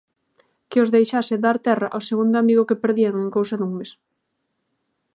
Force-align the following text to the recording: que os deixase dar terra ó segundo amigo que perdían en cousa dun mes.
que 0.69 0.77
os 0.83 0.91
deixase 0.95 1.35
dar 1.45 1.57
terra 1.67 1.87
ó 1.97 1.99
segundo 2.09 2.35
amigo 2.43 2.67
que 2.69 2.81
perdían 2.83 3.15
en 3.23 3.29
cousa 3.37 3.55
dun 3.59 3.71
mes. 3.79 3.91